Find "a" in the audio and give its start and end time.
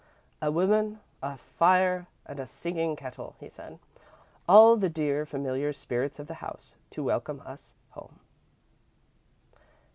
0.41-0.51, 1.21-1.37, 2.39-2.47